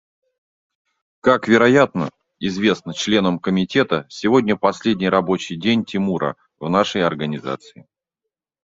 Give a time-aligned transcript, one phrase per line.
[1.19, 2.09] Как, вероятно,
[2.39, 7.85] известно членам Комитета, сегодня последний рабочий день Тимура в нашей Организации.